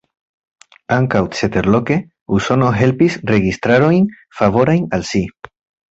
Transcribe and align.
Ankaŭ 0.95 1.21
ceterloke, 1.39 1.97
Usono 2.39 2.71
helpis 2.79 3.19
registarojn 3.33 4.11
favorajn 4.41 4.89
al 4.99 5.07
si. 5.13 5.23